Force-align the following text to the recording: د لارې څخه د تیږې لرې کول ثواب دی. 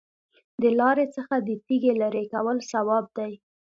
د 0.61 0.63
لارې 0.79 1.05
څخه 1.15 1.35
د 1.47 1.49
تیږې 1.65 1.93
لرې 2.01 2.23
کول 2.33 2.57
ثواب 2.71 3.05
دی. 3.17 3.33